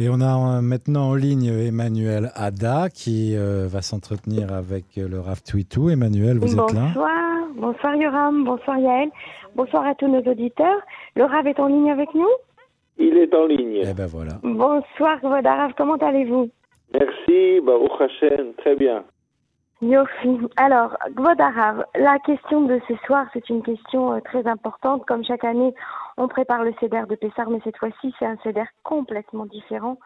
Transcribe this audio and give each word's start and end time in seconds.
Et 0.00 0.08
on 0.10 0.20
a 0.20 0.56
euh, 0.58 0.60
maintenant 0.60 1.10
en 1.10 1.14
ligne 1.14 1.46
Emmanuel 1.46 2.32
Ada 2.34 2.88
qui 2.88 3.36
euh, 3.36 3.68
va 3.68 3.80
s'entretenir 3.80 4.52
avec 4.52 4.98
euh, 4.98 5.06
le 5.08 5.20
RAF 5.20 5.44
Twitou. 5.44 5.88
Emmanuel, 5.88 6.38
vous 6.38 6.52
êtes 6.52 6.72
là 6.74 6.88
Bonsoir, 6.88 7.48
bonsoir 7.54 7.94
Yoram, 7.94 8.44
bonsoir 8.44 8.78
Yaël, 8.78 9.10
bonsoir 9.54 9.86
à 9.86 9.94
tous 9.94 10.08
nos 10.08 10.22
auditeurs. 10.22 10.80
Le 11.14 11.22
RAF 11.22 11.46
est 11.46 11.60
en 11.60 11.68
ligne 11.68 11.92
avec 11.92 12.12
nous? 12.12 12.26
Il 12.98 13.16
est 13.16 13.32
en 13.34 13.46
ligne. 13.46 13.82
Eh 13.88 13.94
ben 13.94 14.06
voilà. 14.06 14.32
Bonsoir 14.42 15.18
Vodarav, 15.22 15.74
comment 15.76 15.96
allez-vous? 15.96 16.50
Merci, 16.92 17.60
Baruch 17.64 18.00
Hashem, 18.00 18.54
très 18.58 18.74
bien. 18.74 19.04
Alors, 20.56 20.96
Gvodarav, 21.10 21.84
la 21.94 22.18
question 22.20 22.62
de 22.62 22.80
ce 22.88 22.94
soir, 23.06 23.26
c'est 23.32 23.50
une 23.50 23.62
question 23.62 24.14
euh, 24.14 24.20
très 24.20 24.46
importante. 24.46 25.04
Comme 25.04 25.24
chaque 25.24 25.44
année, 25.44 25.74
on 26.16 26.28
prépare 26.28 26.64
le 26.64 26.72
CEDER 26.80 27.02
de 27.08 27.14
Pessar, 27.16 27.50
mais 27.50 27.60
cette 27.64 27.76
fois-ci, 27.76 28.14
c'est 28.18 28.24
un 28.24 28.36
CEDER 28.42 28.64
complètement 28.82 29.46
différent. 29.46 29.98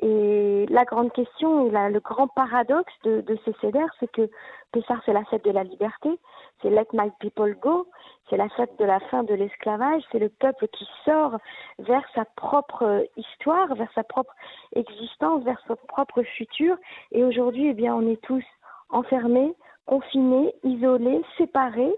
Et 0.00 0.66
la 0.68 0.84
grande 0.84 1.12
question 1.12 1.66
et 1.66 1.90
le 1.90 2.00
grand 2.00 2.28
paradoxe 2.28 2.92
de, 3.02 3.20
de 3.22 3.36
ce 3.44 3.50
CEDER, 3.60 3.86
c'est 3.98 4.10
que 4.12 4.30
Pessar, 4.70 5.00
c'est 5.04 5.12
la 5.12 5.24
fête 5.24 5.44
de 5.44 5.50
la 5.50 5.64
liberté, 5.64 6.10
c'est 6.62 6.70
Let 6.70 6.88
My 6.92 7.10
People 7.18 7.56
Go, 7.60 7.88
c'est 8.28 8.36
la 8.36 8.48
fête 8.50 8.78
de 8.78 8.84
la 8.84 9.00
fin 9.00 9.24
de 9.24 9.34
l'esclavage, 9.34 10.02
c'est 10.12 10.18
le 10.18 10.28
peuple 10.28 10.68
qui 10.68 10.86
sort 11.04 11.38
vers 11.78 12.04
sa 12.14 12.24
propre 12.36 12.82
euh, 12.84 13.02
histoire, 13.16 13.74
vers 13.74 13.90
sa 13.94 14.04
propre 14.04 14.34
existence, 14.76 15.42
vers 15.42 15.60
son 15.66 15.76
propre 15.88 16.22
futur. 16.22 16.76
Et 17.10 17.24
aujourd'hui, 17.24 17.68
eh 17.68 17.74
bien, 17.74 17.94
on 17.94 18.06
est 18.06 18.20
tous 18.20 18.44
enfermés, 18.90 19.54
confinés, 19.86 20.54
isolés, 20.64 21.22
séparés. 21.36 21.94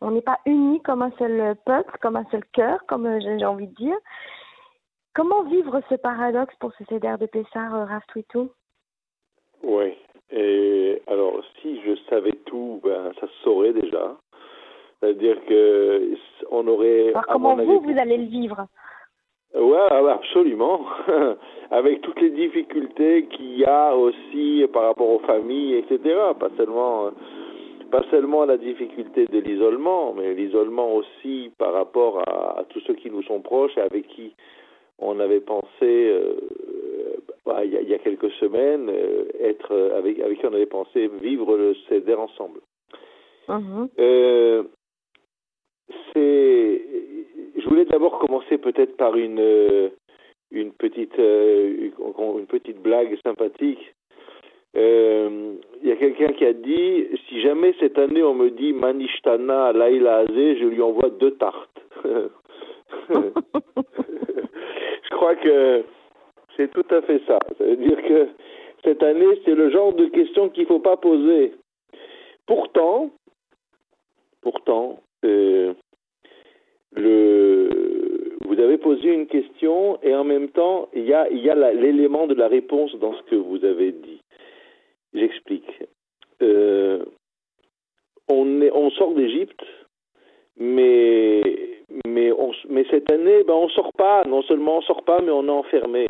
On 0.00 0.10
n'est 0.10 0.22
pas 0.22 0.38
unis 0.46 0.82
comme 0.82 1.02
un 1.02 1.12
seul 1.18 1.56
peuple, 1.64 1.96
comme 2.00 2.16
un 2.16 2.26
seul 2.30 2.44
cœur, 2.52 2.84
comme 2.86 3.06
euh, 3.06 3.20
j'ai 3.20 3.44
envie 3.44 3.68
de 3.68 3.74
dire. 3.74 3.96
Comment 5.14 5.44
vivre 5.44 5.80
ce 5.88 5.94
paradoxe 5.94 6.54
pour 6.58 6.72
ce 6.74 6.84
CEDER 6.84 7.16
de 7.20 7.26
Pessar, 7.26 7.74
euh, 7.74 7.84
Raph 7.84 8.06
Twitou 8.08 8.50
Oui. 9.62 9.96
Et 10.30 11.02
alors, 11.06 11.40
si 11.62 11.80
je 11.82 11.94
savais 12.10 12.32
tout, 12.46 12.80
ben, 12.82 13.12
ça 13.20 13.26
se 13.28 13.42
saurait 13.44 13.72
déjà. 13.72 14.16
C'est-à-dire 15.00 15.36
que 15.46 16.16
on 16.50 16.66
aurait. 16.66 17.10
Alors 17.10 17.26
comment 17.26 17.56
vous, 17.56 17.80
vous 17.80 17.98
allez 17.98 18.16
le 18.16 18.26
vivre? 18.26 18.66
Ouais, 19.54 19.86
ah 19.90 20.02
ouais, 20.02 20.12
absolument. 20.12 20.80
Avec 21.70 22.00
toutes 22.02 22.20
les 22.20 22.30
difficultés 22.30 23.26
qu'il 23.26 23.58
y 23.58 23.64
a 23.64 23.94
aussi 23.96 24.64
par 24.72 24.82
rapport 24.84 25.08
aux 25.08 25.20
familles, 25.20 25.76
etc. 25.76 25.98
Pas 26.38 26.50
seulement, 26.56 27.06
euh, 27.06 27.10
pas 27.90 28.02
seulement 28.10 28.44
la 28.44 28.56
difficulté 28.56 29.26
de 29.26 29.38
l'isolement, 29.38 30.12
mais 30.12 30.34
l'isolement 30.34 30.94
aussi 30.94 31.52
par 31.58 31.72
rapport 31.72 32.22
à, 32.28 32.60
à 32.60 32.64
tous 32.64 32.80
ceux 32.80 32.94
qui 32.94 33.10
nous 33.10 33.22
sont 33.22 33.40
proches 33.40 33.76
et 33.76 33.80
avec 33.80 34.08
qui 34.08 34.34
on 34.98 35.18
avait 35.20 35.40
pensé, 35.40 35.66
euh, 35.82 36.36
bah, 37.46 37.64
il, 37.64 37.72
y 37.72 37.76
a, 37.76 37.80
il 37.80 37.88
y 37.88 37.94
a 37.94 37.98
quelques 37.98 38.30
semaines, 38.32 38.88
euh, 38.88 39.24
être 39.40 39.72
avec, 39.96 40.18
avec 40.20 40.40
qui 40.40 40.46
on 40.46 40.54
avait 40.54 40.66
pensé 40.66 41.08
vivre 41.20 41.56
le 41.56 41.74
CEDER 41.88 42.14
ensemble. 42.14 42.60
Euh, 43.98 44.62
c'est. 46.12 46.82
Je 47.64 47.70
voulais 47.70 47.86
d'abord 47.86 48.18
commencer 48.18 48.58
peut-être 48.58 48.94
par 48.98 49.16
une 49.16 49.40
euh, 49.40 49.88
une 50.50 50.72
petite 50.72 51.18
euh, 51.18 51.90
une 52.38 52.46
petite 52.46 52.82
blague 52.82 53.18
sympathique. 53.24 53.94
Euh, 54.76 55.54
Il 55.82 55.88
y 55.88 55.92
a 55.92 55.96
quelqu'un 55.96 56.32
qui 56.34 56.44
a 56.44 56.52
dit 56.52 57.06
si 57.26 57.40
jamais 57.40 57.74
cette 57.80 57.98
année 57.98 58.22
on 58.22 58.34
me 58.34 58.50
dit 58.50 58.74
Manishtana 58.74 59.72
Laila 59.72 60.18
Azé, 60.18 60.58
je 60.58 60.66
lui 60.66 60.82
envoie 60.82 61.08
deux 61.08 61.36
tartes. 61.36 61.80
je 62.04 62.30
crois 65.10 65.36
que 65.36 65.84
c'est 66.58 66.70
tout 66.70 66.86
à 66.90 67.00
fait 67.00 67.22
ça. 67.26 67.38
Ça 67.56 67.64
veut 67.64 67.76
dire 67.76 68.02
que 68.02 68.28
cette 68.84 69.02
année, 69.02 69.40
c'est 69.46 69.54
le 69.54 69.70
genre 69.70 69.94
de 69.94 70.04
question 70.06 70.50
qu'il 70.50 70.64
ne 70.64 70.68
faut 70.68 70.80
pas 70.80 70.98
poser. 70.98 71.54
Pourtant, 72.46 73.10
pourtant, 74.42 75.00
vous 76.96 78.60
avez 78.60 78.78
posé 78.78 79.12
une 79.12 79.26
question 79.26 79.98
et 80.02 80.14
en 80.14 80.24
même 80.24 80.48
temps, 80.48 80.88
il 80.94 81.04
y 81.04 81.14
a, 81.14 81.28
l'élément 81.72 82.26
de 82.26 82.34
la 82.34 82.48
réponse 82.48 82.94
dans 82.96 83.14
ce 83.14 83.22
que 83.22 83.36
vous 83.36 83.64
avez 83.64 83.92
dit. 83.92 84.20
J'explique. 85.12 85.68
Euh, 86.42 87.04
on, 88.28 88.90
sort 88.90 89.14
d'Égypte, 89.14 89.64
mais, 90.56 91.42
cette 92.90 93.10
année, 93.10 93.42
ben, 93.44 93.54
on 93.54 93.68
sort 93.70 93.92
pas. 93.92 94.24
Non 94.24 94.42
seulement 94.42 94.78
on 94.78 94.82
sort 94.82 95.04
pas, 95.04 95.20
mais 95.20 95.30
on 95.30 95.46
est 95.46 95.50
enfermé. 95.50 96.08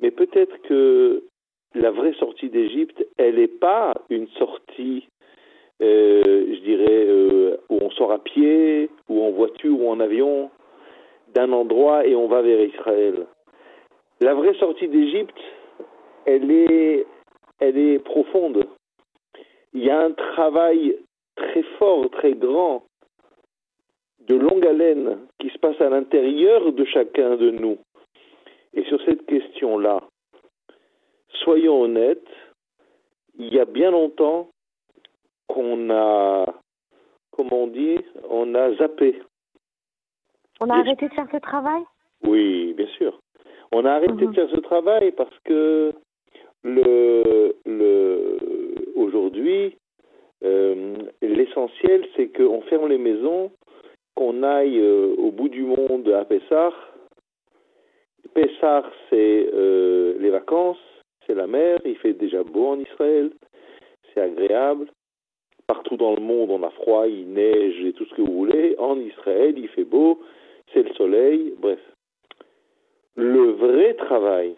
Mais 0.00 0.10
peut-être 0.10 0.56
que 0.62 1.24
la 1.74 1.90
vraie 1.90 2.14
sortie 2.14 2.48
d'Égypte, 2.48 3.04
elle 3.18 3.36
n'est 3.36 3.48
pas 3.48 3.94
une 4.08 4.28
sortie 4.38 5.08
je 5.82 6.60
dirais, 6.60 7.06
euh, 7.06 7.56
où 7.68 7.78
on 7.82 7.90
sort 7.90 8.12
à 8.12 8.18
pied, 8.18 8.90
ou 9.08 9.22
en 9.22 9.30
voiture, 9.30 9.78
ou 9.78 9.88
en 9.88 10.00
avion, 10.00 10.50
d'un 11.34 11.52
endroit 11.52 12.06
et 12.06 12.14
on 12.14 12.28
va 12.28 12.42
vers 12.42 12.60
Israël. 12.60 13.26
La 14.20 14.34
vraie 14.34 14.54
sortie 14.54 14.88
d'Égypte, 14.88 15.38
elle 16.26 16.50
est, 16.50 17.06
elle 17.58 17.78
est 17.78 17.98
profonde. 17.98 18.66
Il 19.72 19.84
y 19.84 19.90
a 19.90 20.00
un 20.00 20.12
travail 20.12 20.96
très 21.34 21.62
fort, 21.78 22.08
très 22.10 22.34
grand, 22.34 22.84
de 24.28 24.36
longue 24.36 24.66
haleine, 24.66 25.18
qui 25.40 25.48
se 25.48 25.58
passe 25.58 25.80
à 25.80 25.88
l'intérieur 25.88 26.72
de 26.72 26.84
chacun 26.84 27.36
de 27.36 27.50
nous. 27.50 27.78
Et 28.74 28.84
sur 28.84 29.02
cette 29.04 29.26
question-là, 29.26 30.00
soyons 31.42 31.82
honnêtes, 31.82 32.28
il 33.38 33.52
y 33.52 33.58
a 33.58 33.64
bien 33.64 33.90
longtemps 33.90 34.51
qu'on 35.52 35.90
a, 35.90 36.46
comment 37.32 37.64
on 37.64 37.66
dit, 37.66 37.98
on 38.30 38.54
a 38.54 38.72
zappé. 38.76 39.20
On 40.60 40.70
a 40.70 40.76
Et- 40.76 40.80
arrêté 40.80 41.08
de 41.08 41.14
faire 41.14 41.28
ce 41.30 41.36
travail? 41.38 41.82
Oui, 42.26 42.72
bien 42.74 42.86
sûr. 42.98 43.18
On 43.72 43.84
a 43.84 43.92
arrêté 43.92 44.12
Mhm. 44.24 44.30
de 44.30 44.32
faire 44.34 44.50
ce 44.50 44.60
travail 44.60 45.12
parce 45.12 45.38
que 45.44 45.92
le, 46.64 47.54
le, 47.66 48.38
aujourd'hui, 48.96 49.76
euh, 50.44 50.94
l'essentiel, 51.20 52.06
c'est 52.16 52.28
qu'on 52.36 52.62
ferme 52.62 52.88
les 52.88 52.98
maisons, 52.98 53.50
qu'on 54.14 54.42
aille 54.42 54.78
euh, 54.80 55.14
au 55.18 55.30
bout 55.30 55.48
du 55.48 55.62
monde 55.64 56.08
à 56.08 56.24
Pessar. 56.24 56.72
Pessar, 58.34 58.90
c'est 59.10 59.50
euh, 59.52 60.14
les 60.18 60.30
vacances, 60.30 60.78
c'est 61.26 61.34
la 61.34 61.46
mer, 61.46 61.78
il 61.84 61.96
fait 61.98 62.14
déjà 62.14 62.42
beau 62.42 62.68
en 62.68 62.78
Israël, 62.80 63.30
c'est 64.14 64.20
agréable. 64.20 64.86
Partout 65.66 65.96
dans 65.96 66.14
le 66.14 66.20
monde, 66.20 66.50
on 66.50 66.62
a 66.62 66.70
froid, 66.70 67.06
il 67.06 67.32
neige 67.32 67.84
et 67.84 67.92
tout 67.92 68.04
ce 68.06 68.14
que 68.14 68.22
vous 68.22 68.32
voulez. 68.32 68.74
En 68.78 68.98
Israël, 68.98 69.54
il 69.56 69.68
fait 69.68 69.84
beau, 69.84 70.20
c'est 70.72 70.82
le 70.82 70.94
soleil, 70.94 71.54
bref. 71.58 71.80
Le 73.16 73.52
vrai 73.52 73.94
travail, 73.94 74.56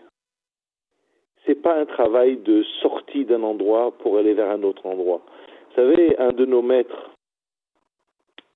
c'est 1.44 1.60
pas 1.60 1.78
un 1.78 1.86
travail 1.86 2.38
de 2.38 2.62
sortie 2.80 3.24
d'un 3.24 3.42
endroit 3.42 3.92
pour 3.98 4.16
aller 4.18 4.34
vers 4.34 4.50
un 4.50 4.62
autre 4.62 4.86
endroit. 4.86 5.22
Vous 5.68 5.74
savez, 5.76 6.16
un 6.18 6.32
de 6.32 6.44
nos 6.44 6.62
maîtres 6.62 7.10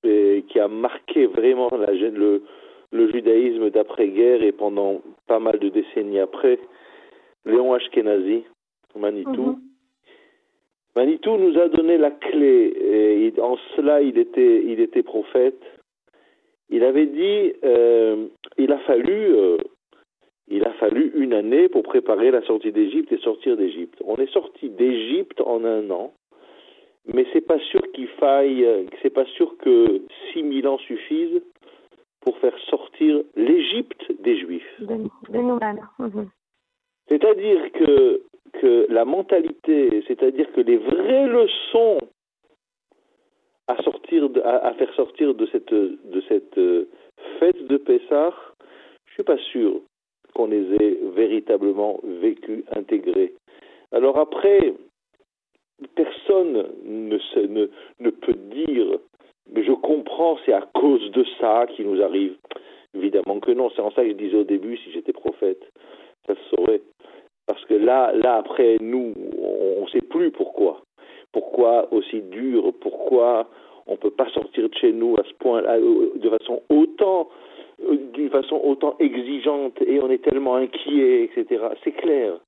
euh, 0.04 0.40
qui 0.48 0.60
a 0.60 0.68
marqué 0.68 1.26
vraiment 1.26 1.68
le 1.70 3.10
judaïsme 3.10 3.70
d'après-guerre 3.70 4.42
et 4.42 4.52
pendant 4.52 5.02
pas 5.26 5.40
mal 5.40 5.58
de 5.58 5.68
décennies 5.68 6.20
après, 6.20 6.58
Léon 7.44 7.74
Ashkenazi, 7.74 8.44
Manitou. 8.96 9.42
Mhm. 9.42 9.67
Manitou 10.98 11.36
nous 11.36 11.56
a 11.60 11.68
donné 11.68 11.96
la 11.96 12.10
clé, 12.10 12.74
et 12.76 13.40
en 13.40 13.56
cela 13.76 14.02
il 14.02 14.18
était, 14.18 14.64
il 14.66 14.80
était 14.80 15.04
prophète. 15.04 15.62
Il 16.70 16.82
avait 16.82 17.06
dit, 17.06 17.52
euh, 17.62 18.26
il 18.56 18.72
a 18.72 18.78
fallu, 18.78 19.32
euh, 19.36 19.58
il 20.48 20.64
a 20.64 20.72
fallu 20.72 21.12
une 21.14 21.34
année 21.34 21.68
pour 21.68 21.84
préparer 21.84 22.32
la 22.32 22.42
sortie 22.42 22.72
d'Égypte 22.72 23.12
et 23.12 23.18
sortir 23.18 23.56
d'Égypte. 23.56 24.02
On 24.04 24.16
est 24.16 24.32
sorti 24.32 24.70
d'Égypte 24.70 25.40
en 25.40 25.64
un 25.64 25.88
an, 25.90 26.14
mais 27.06 27.26
c'est 27.32 27.46
pas 27.46 27.60
sûr 27.70 27.82
qu'il 27.92 28.08
faille, 28.08 28.66
c'est 29.00 29.14
pas 29.14 29.26
sûr 29.36 29.56
que 29.58 30.02
6000 30.32 30.66
ans 30.66 30.78
suffisent 30.78 31.42
pour 32.22 32.36
faire 32.38 32.58
sortir 32.70 33.22
l'Égypte 33.36 34.04
des 34.20 34.36
Juifs. 34.36 34.80
de, 34.80 34.96
de 35.32 35.38
nous-mêmes. 35.38 35.86
Mhm. 36.00 36.28
C'est-à-dire 37.08 37.70
que, 37.70 38.22
que 38.52 38.86
la 38.90 39.04
mentalité, 39.04 40.02
c'est-à-dire 40.06 40.50
que 40.52 40.60
les 40.60 40.76
vraies 40.76 41.26
leçons 41.26 41.98
à, 43.66 43.76
sortir 43.82 44.28
de- 44.30 44.40
à, 44.40 44.66
à 44.68 44.74
faire 44.74 44.92
sortir 44.94 45.34
de 45.34 45.46
cette, 45.46 45.72
de 45.72 46.20
cette 46.28 46.58
euh, 46.58 46.88
fête 47.38 47.66
de 47.66 47.76
Pessah, 47.76 48.34
je 49.06 49.12
suis 49.14 49.22
pas 49.22 49.38
sûr 49.52 49.80
qu'on 50.34 50.46
les 50.46 50.64
ait 50.82 50.98
véritablement 51.14 52.00
vécues, 52.04 52.64
intégrées. 52.74 53.34
Alors 53.92 54.18
après, 54.18 54.74
personne 55.94 56.66
ne, 56.84 57.18
ne, 57.46 57.68
ne 58.00 58.10
peut 58.10 58.34
dire, 58.34 58.98
mais 59.52 59.64
je 59.64 59.72
comprends, 59.72 60.38
c'est 60.44 60.52
à 60.52 60.62
cause 60.74 61.10
de 61.12 61.24
ça 61.40 61.66
qui 61.74 61.84
nous 61.84 62.02
arrive. 62.02 62.36
Évidemment 62.94 63.38
que 63.40 63.50
non, 63.52 63.70
c'est 63.74 63.82
en 63.82 63.90
ça 63.90 64.02
que 64.02 64.08
je 64.08 64.14
disais 64.14 64.36
au 64.36 64.44
début, 64.44 64.76
si 64.78 64.92
j'étais 64.92 65.12
prophète, 65.12 65.62
ça 66.26 66.34
se 66.34 66.56
saurait. 66.56 66.80
Parce 67.48 67.64
que 67.64 67.74
là, 67.74 68.12
là 68.12 68.36
après, 68.36 68.76
nous, 68.80 69.14
on 69.40 69.84
ne 69.84 69.88
sait 69.88 70.02
plus 70.02 70.30
pourquoi. 70.30 70.82
Pourquoi 71.32 71.90
aussi 71.92 72.20
dur 72.20 72.74
Pourquoi 72.80 73.48
on 73.86 73.92
ne 73.92 73.96
peut 73.96 74.10
pas 74.10 74.28
sortir 74.28 74.68
de 74.68 74.74
chez 74.74 74.92
nous 74.92 75.16
à 75.18 75.24
ce 75.24 75.32
point, 75.38 75.62
euh, 75.64 76.10
de 76.16 76.28
façon 76.28 76.62
autant, 76.68 77.30
euh, 77.88 77.96
d'une 78.12 78.28
façon 78.28 78.60
autant 78.62 78.96
exigeante 78.98 79.80
et 79.80 79.98
on 80.02 80.10
est 80.10 80.22
tellement 80.22 80.56
inquiet, 80.56 81.24
etc. 81.24 81.68
C'est 81.82 81.92
clair. 81.92 82.38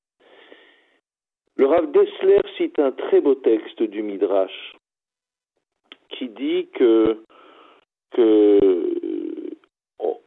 Le 1.56 1.66
Rav 1.66 1.90
Dessler 1.92 2.40
cite 2.58 2.78
un 2.78 2.92
très 2.92 3.22
beau 3.22 3.34
texte 3.36 3.82
du 3.82 4.02
Midrash 4.02 4.74
qui 6.10 6.28
dit 6.28 6.68
que, 6.74 7.16
que 8.10 8.58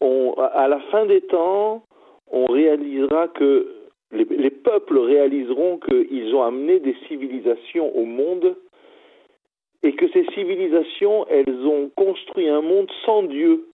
on, 0.01 0.33
à 0.33 0.67
la 0.67 0.79
fin 0.91 1.05
des 1.05 1.21
temps, 1.21 1.83
on 2.31 2.45
réalisera 2.45 3.27
que 3.27 3.82
les, 4.13 4.25
les 4.25 4.51
peuples 4.51 4.99
réaliseront 4.99 5.79
qu'ils 5.79 6.33
ont 6.35 6.43
amené 6.43 6.79
des 6.79 6.95
civilisations 7.07 7.95
au 7.95 8.05
monde 8.05 8.55
et 9.83 9.93
que 9.93 10.07
ces 10.09 10.25
civilisations, 10.33 11.27
elles 11.27 11.67
ont 11.67 11.89
construit 11.95 12.47
un 12.47 12.61
monde 12.61 12.89
sans 13.05 13.23
Dieu. 13.23 13.65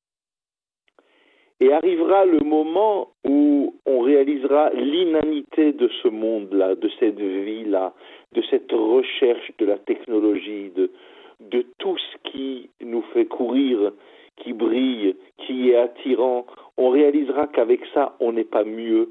Et 1.62 1.72
arrivera 1.74 2.26
le 2.26 2.40
moment 2.40 3.10
où 3.28 3.76
on 3.86 4.00
réalisera 4.00 4.72
l'inanité 4.72 5.74
de 5.74 5.90
ce 6.02 6.08
monde-là, 6.08 6.76
de 6.76 6.90
cette 7.00 7.20
vie-là, 7.20 7.94
de 8.34 8.42
cette 8.50 8.72
recherche 8.72 9.52
de 9.60 9.66
la 9.66 9.78
technologie, 9.78 10.72
de 10.72 11.66
tout 11.78 11.98
ce 11.98 12.32
qui 12.32 12.70
nous 12.82 13.04
fait 13.14 13.26
courir, 13.26 13.92
qui 14.38 14.54
brille, 14.54 15.16
qui 15.38 15.70
est 15.70 15.76
attirant. 15.76 16.46
On 16.78 16.90
réalisera 16.90 17.48
qu'avec 17.48 17.82
ça, 17.94 18.16
on 18.20 18.32
n'est 18.32 18.46
pas 18.46 18.64
mieux. 18.64 19.10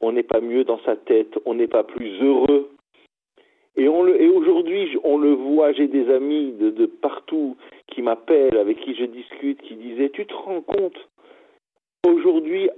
On 0.00 0.12
n'est 0.12 0.22
pas 0.22 0.40
mieux 0.40 0.64
dans 0.64 0.80
sa 0.80 0.96
tête, 0.96 1.38
on 1.44 1.54
n'est 1.54 1.68
pas 1.68 1.84
plus 1.84 2.22
heureux. 2.22 2.70
Et, 3.76 3.84
et 3.84 4.28
aujourd'hui, 4.28 4.98
on 5.04 5.18
le 5.18 5.32
voit, 5.32 5.72
j'ai 5.72 5.88
des 5.88 6.10
amis 6.10 6.52
de, 6.52 6.70
de 6.70 6.86
partout 6.86 7.56
qui 7.86 8.02
m'appellent, 8.02 8.56
avec 8.56 8.80
qui 8.80 8.94
je 8.94 9.04
discute, 9.04 9.60
qui 9.62 9.74
disaient, 9.76 10.10
tu 10.10 10.26
te 10.26 10.34
rends 10.34 10.62
compte, 10.62 10.96
aujourd'hui, 12.06 12.70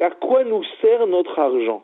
à 0.00 0.10
quoi 0.10 0.44
nous 0.44 0.64
sert 0.80 1.06
notre 1.06 1.38
argent? 1.38 1.82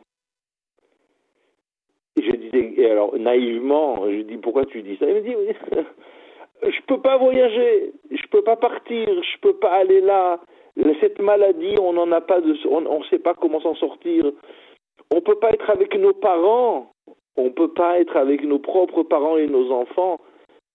Et 2.17 2.23
je 2.23 2.31
disais, 2.31 2.73
et 2.77 2.89
alors 2.89 3.17
naïvement, 3.17 4.09
je 4.09 4.21
dis 4.21 4.37
pourquoi 4.37 4.65
tu 4.65 4.81
dis 4.81 4.95
ça? 4.97 5.05
Il 5.09 5.15
me 5.15 5.21
dit, 5.21 5.35
je 6.63 6.81
peux 6.87 7.01
pas 7.01 7.17
voyager, 7.17 7.91
je 8.09 8.27
peux 8.31 8.41
pas 8.41 8.55
partir, 8.55 9.05
je 9.07 9.39
peux 9.41 9.55
pas 9.55 9.71
aller 9.71 10.01
là. 10.01 10.39
Cette 10.99 11.19
maladie, 11.19 11.75
on 11.79 11.93
n'en 11.93 12.11
a 12.11 12.21
pas 12.21 12.41
de, 12.41 12.55
on 12.69 12.99
ne 12.99 13.03
sait 13.05 13.19
pas 13.19 13.33
comment 13.33 13.61
s'en 13.61 13.75
sortir. 13.75 14.31
On 15.15 15.21
peut 15.21 15.39
pas 15.39 15.51
être 15.51 15.69
avec 15.69 15.97
nos 15.97 16.11
parents, 16.11 16.91
on 17.37 17.49
peut 17.49 17.71
pas 17.71 18.01
être 18.01 18.17
avec 18.17 18.43
nos 18.43 18.59
propres 18.59 19.01
parents 19.01 19.37
et 19.37 19.47
nos 19.47 19.71
enfants. 19.71 20.19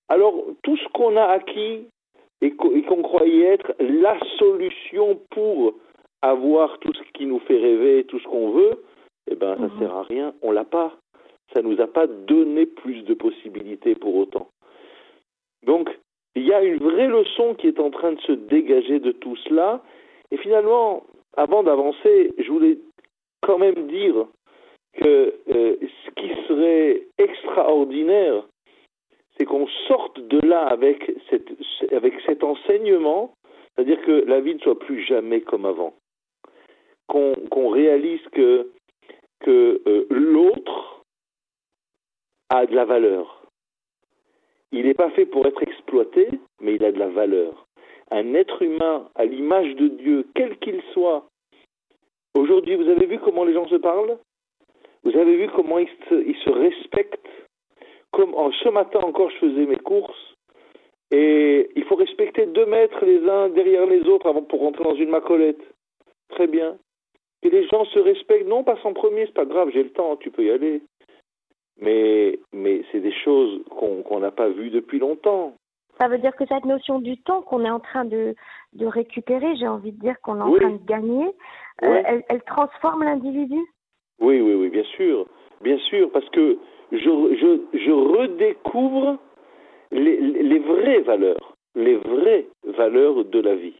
Alors 0.08 0.34
tout 0.62 0.78
ce 0.78 0.88
qu'on 0.94 1.14
a 1.18 1.24
acquis 1.24 1.86
et 2.40 2.52
qu'on 2.52 3.02
croyait 3.02 3.48
être 3.48 3.74
la 3.78 4.18
solution 4.38 5.20
pour 5.28 5.74
avoir 6.22 6.78
tout 6.78 6.94
ce 6.94 7.02
qui 7.12 7.26
nous 7.26 7.40
fait 7.40 7.58
rêver, 7.58 8.04
tout 8.04 8.18
ce 8.18 8.26
qu'on 8.28 8.52
veut, 8.52 8.82
eh 9.30 9.34
ben 9.34 9.56
ça 9.56 9.62
ne 9.62 9.68
mhm. 9.68 9.78
sert 9.78 9.94
à 9.94 10.02
rien, 10.04 10.32
on 10.40 10.52
l'a 10.52 10.64
pas. 10.64 10.94
Ça 11.52 11.60
nous 11.60 11.78
a 11.78 11.86
pas 11.86 12.06
donné 12.06 12.64
plus 12.64 13.02
de 13.02 13.12
possibilités 13.12 13.94
pour 13.94 14.14
autant. 14.14 14.48
Donc, 15.66 15.90
il 16.34 16.46
y 16.46 16.54
a 16.54 16.62
une 16.62 16.78
vraie 16.78 17.08
leçon 17.08 17.54
qui 17.56 17.66
est 17.66 17.78
en 17.78 17.90
train 17.90 18.12
de 18.12 18.20
se 18.22 18.32
dégager 18.32 19.00
de 19.00 19.12
tout 19.12 19.36
cela. 19.36 19.82
Et 20.30 20.38
finalement, 20.38 21.02
avant 21.36 21.62
d'avancer, 21.62 22.32
je 22.38 22.50
voulais 22.50 22.78
quand 23.42 23.58
même 23.58 23.86
dire 23.88 24.26
que 24.94 25.34
euh, 25.48 25.76
ce 25.80 26.10
qui 26.16 26.28
serait 26.46 27.02
extraordinaire, 27.18 28.44
c'est 29.36 29.44
qu'on 29.44 29.66
sorte 29.88 30.20
de 30.20 30.46
là 30.46 30.66
avec, 30.66 31.12
cette, 31.30 31.48
avec 31.92 32.14
cet 32.26 32.44
enseignement, 32.44 33.32
c'est-à-dire 33.74 34.00
que 34.02 34.24
la 34.26 34.40
vie 34.40 34.54
ne 34.54 34.60
soit 34.60 34.78
plus 34.78 35.02
jamais 35.04 35.40
comme 35.40 35.64
avant. 35.64 35.94
Qu'on 37.08 37.68
réalise 37.70 38.20
que, 38.32 38.70
que 39.40 39.80
euh, 39.86 40.06
l'autre 40.10 41.02
a 42.50 42.66
de 42.66 42.74
la 42.74 42.84
valeur 42.84 43.40
il 44.72 44.86
n'est 44.86 44.94
pas 44.94 45.10
fait 45.10 45.26
pour 45.26 45.46
être 45.46 45.62
exploité, 45.62 46.28
mais 46.60 46.74
il 46.74 46.84
a 46.84 46.92
de 46.92 46.98
la 46.98 47.08
valeur. 47.08 47.66
Un 48.10 48.34
être 48.34 48.62
humain 48.62 49.08
à 49.14 49.24
l'image 49.24 49.74
de 49.76 49.88
Dieu, 49.88 50.26
quel 50.34 50.58
qu'il 50.58 50.80
soit. 50.92 51.26
Aujourd'hui, 52.34 52.76
vous 52.76 52.88
avez 52.88 53.06
vu 53.06 53.18
comment 53.18 53.44
les 53.44 53.54
gens 53.54 53.68
se 53.68 53.76
parlent? 53.76 54.18
Vous 55.02 55.16
avez 55.16 55.36
vu 55.36 55.48
comment 55.48 55.78
ils 55.78 55.88
se, 56.08 56.50
respectent? 56.50 57.28
Comme 58.12 58.34
en, 58.34 58.50
ce 58.52 58.68
matin 58.68 59.00
encore, 59.00 59.30
je 59.30 59.36
faisais 59.36 59.66
mes 59.66 59.78
courses 59.78 60.34
et 61.12 61.70
il 61.74 61.84
faut 61.84 61.96
respecter 61.96 62.46
deux 62.46 62.66
mètres 62.66 63.04
les 63.04 63.28
uns 63.28 63.48
derrière 63.48 63.86
les 63.86 64.02
autres 64.08 64.28
avant 64.28 64.42
pour 64.42 64.60
rentrer 64.60 64.84
dans 64.84 64.94
une 64.94 65.10
macolette. 65.10 65.60
Très 66.30 66.46
bien. 66.46 66.76
Et 67.42 67.50
les 67.50 67.66
gens 67.68 67.84
se 67.86 67.98
respectent. 67.98 68.46
Non, 68.46 68.64
passe 68.64 68.84
en 68.84 68.92
premier, 68.92 69.26
c'est 69.26 69.34
pas 69.34 69.44
grave, 69.44 69.70
j'ai 69.72 69.82
le 69.82 69.90
temps, 69.90 70.16
tu 70.16 70.30
peux 70.30 70.44
y 70.44 70.50
aller 70.50 70.82
mais, 71.80 72.38
mais 72.52 72.82
c'est 72.92 73.00
des 73.00 73.12
choses 73.12 73.62
qu'on 73.70 74.20
n'a 74.20 74.30
pas 74.30 74.48
vues 74.48 74.70
depuis 74.70 74.98
longtemps. 74.98 75.54
Ça 76.00 76.08
veut 76.08 76.18
dire 76.18 76.34
que 76.34 76.46
cette 76.46 76.64
notion 76.64 76.98
du 76.98 77.18
temps 77.18 77.42
qu'on 77.42 77.64
est 77.64 77.70
en 77.70 77.78
train 77.80 78.06
de, 78.06 78.34
de 78.72 78.86
récupérer, 78.86 79.54
j'ai 79.56 79.68
envie 79.68 79.92
de 79.92 80.00
dire 80.00 80.14
qu'on 80.22 80.38
est 80.38 80.42
en 80.42 80.54
train 80.54 80.70
de 80.70 80.86
gagner, 80.86 81.26
euh, 81.82 82.02
elle, 82.06 82.22
elle, 82.30 82.42
transforme 82.42 83.04
l'individu 83.04 83.58
Oui, 84.18 84.40
oui, 84.40 84.54
oui, 84.54 84.70
bien 84.70 84.84
sûr. 84.96 85.26
Bien 85.60 85.76
sûr, 85.76 86.10
parce 86.10 86.28
que 86.30 86.56
je, 86.90 86.98
je, 86.98 87.78
je 87.78 87.90
redécouvre 87.90 89.18
les, 89.90 90.16
les 90.20 90.58
vraies 90.58 91.00
valeurs, 91.00 91.54
les 91.74 91.96
vraies 91.96 92.46
valeurs 92.64 93.26
de 93.26 93.40
la 93.40 93.54
vie. 93.54 93.76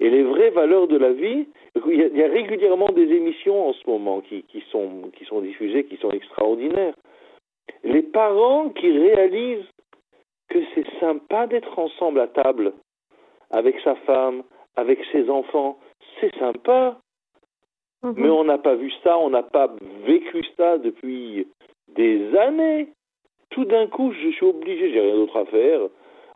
Et 0.00 0.10
les 0.10 0.24
vraies 0.24 0.50
valeurs 0.50 0.88
de 0.88 0.96
la 0.96 1.12
vie, 1.12 1.46
il 1.86 1.94
y 1.94 2.02
a, 2.02 2.06
il 2.08 2.16
y 2.16 2.24
a 2.24 2.28
régulièrement 2.28 2.88
des 2.88 3.12
émissions 3.12 3.68
en 3.68 3.72
ce 3.74 3.88
moment 3.88 4.20
qui, 4.22 4.42
qui, 4.48 4.60
sont, 4.72 5.10
qui 5.16 5.24
sont 5.24 5.40
diffusées, 5.40 5.84
qui 5.84 5.98
sont 5.98 6.10
extraordinaires 6.10 6.94
les 7.84 8.02
parents 8.02 8.70
qui 8.70 8.90
réalisent 8.90 9.66
que 10.54 10.60
c'est 10.74 11.00
sympa 11.00 11.48
d'être 11.48 11.76
ensemble 11.78 12.20
à 12.20 12.28
table 12.28 12.72
avec 13.50 13.74
sa 13.80 13.96
femme, 14.06 14.44
avec 14.76 15.00
ses 15.10 15.28
enfants, 15.28 15.78
c'est 16.20 16.34
sympa. 16.38 16.96
Mhm. 18.02 18.14
Mais 18.16 18.30
on 18.30 18.44
n'a 18.44 18.58
pas 18.58 18.76
vu 18.76 18.92
ça, 19.02 19.18
on 19.18 19.30
n'a 19.30 19.42
pas 19.42 19.68
vécu 20.06 20.44
ça 20.56 20.78
depuis 20.78 21.48
des 21.88 22.36
années. 22.36 22.88
Tout 23.50 23.64
d'un 23.64 23.88
coup, 23.88 24.12
je 24.12 24.30
suis 24.30 24.46
obligé, 24.46 24.92
j'ai 24.92 25.00
rien 25.00 25.16
d'autre 25.16 25.38
à 25.38 25.44
faire. 25.46 25.80